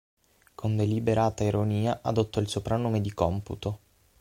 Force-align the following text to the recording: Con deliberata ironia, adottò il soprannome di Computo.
Con 0.55 0.75
deliberata 0.75 1.43
ironia, 1.43 1.99
adottò 2.01 2.41
il 2.41 2.47
soprannome 2.47 3.01
di 3.01 3.13
Computo. 3.13 3.79